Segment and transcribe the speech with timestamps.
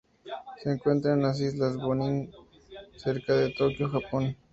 [0.63, 2.31] Se encuentra en las islas Bonin,
[2.97, 4.35] cerca de Tokio, Japón.